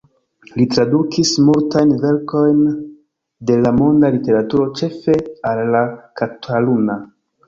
Li 0.59 0.63
tradukis 0.75 1.33
multajn 1.49 1.91
verkojn 2.05 2.63
de 3.49 3.57
la 3.65 3.73
monda 3.81 4.11
literaturo 4.15 4.65
ĉefe 4.81 5.19
al 5.51 5.63
la 5.77 5.83
kataluna. 6.23 6.97